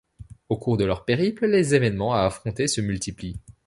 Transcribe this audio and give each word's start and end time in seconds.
Au 0.49 0.57
cours 0.57 0.77
de 0.77 0.83
leur 0.85 1.05
périple, 1.05 1.45
les 1.45 1.75
événements 1.75 2.15
à 2.15 2.21
affronter 2.21 2.65
se 2.67 2.81
multiplient. 2.81 3.39